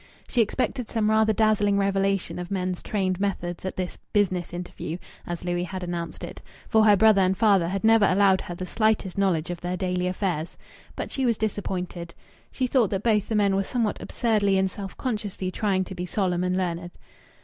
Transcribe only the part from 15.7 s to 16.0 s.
to